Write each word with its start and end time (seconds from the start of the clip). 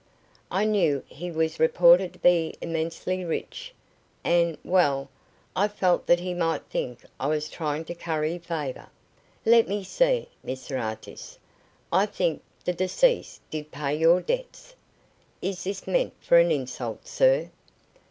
"I 0.49 0.65
knew 0.65 1.03
he 1.05 1.29
was 1.29 1.59
reported 1.59 2.11
to 2.13 2.17
be 2.17 2.55
immensely 2.59 3.23
rich, 3.23 3.71
and 4.23 4.57
well, 4.63 5.09
I 5.55 5.67
felt 5.67 6.07
that 6.07 6.19
he 6.19 6.33
might 6.33 6.63
think 6.63 7.05
I 7.19 7.27
was 7.27 7.49
trying 7.49 7.85
to 7.85 7.93
curry 7.93 8.39
favour." 8.39 8.89
"Let 9.45 9.67
me 9.67 9.83
see, 9.83 10.27
Mr 10.43 10.81
Artis, 10.81 11.37
I 11.93 12.07
think 12.07 12.41
the 12.65 12.73
deceased 12.73 13.41
did 13.51 13.69
pay 13.71 13.93
your 13.95 14.21
debts?" 14.21 14.73
"Is 15.39 15.63
this 15.65 15.85
meant 15.85 16.13
for 16.19 16.39
an 16.39 16.49
insult, 16.49 17.05
sir?" 17.07 17.51